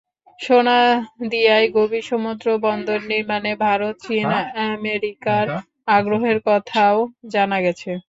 সোনাদিয়ায় 0.39 1.67
গভীর 1.77 2.05
সমুদ্র 2.11 2.47
বন্দর 2.65 2.99
নির্মাণে 3.11 3.51
ভারত, 3.65 3.95
চীন, 4.05 4.27
আমেরিকার 4.69 5.45
আগ্রহের 5.87 6.37
কথাও 6.47 6.95
জানা 7.33 7.57
গেছে। 7.65 7.91